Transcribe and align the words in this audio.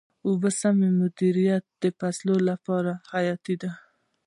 د 0.21 0.23
اوبو 0.27 0.49
سم 0.59 0.77
مدیریت 1.01 1.63
د 1.81 1.83
فصل 1.99 2.29
لپاره 2.49 2.91
حیاتي 3.11 3.55
دی. 3.61 3.71